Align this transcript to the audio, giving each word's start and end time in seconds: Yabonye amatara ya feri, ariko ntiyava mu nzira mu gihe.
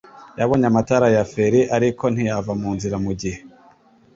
Yabonye 0.39 0.65
amatara 0.71 1.07
ya 1.15 1.23
feri, 1.31 1.59
ariko 1.75 2.03
ntiyava 2.09 2.51
mu 2.61 2.69
nzira 2.75 2.97
mu 3.05 3.11
gihe. 3.21 3.39